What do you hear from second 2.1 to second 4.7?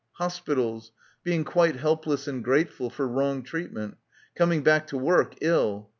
and grateful for wrong treatment; coming